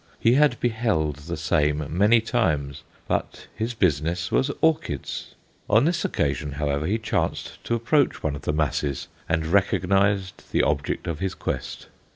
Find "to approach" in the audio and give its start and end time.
7.65-8.23